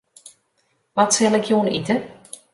Wat 0.97 1.11
sil 1.13 1.35
ik 1.39 1.45
jûn 1.49 1.67
ite? 1.77 1.95